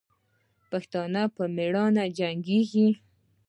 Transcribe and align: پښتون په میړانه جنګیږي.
پښتون 0.69 1.13
په 1.35 1.43
میړانه 1.55 2.03
جنګیږي. 2.17 2.89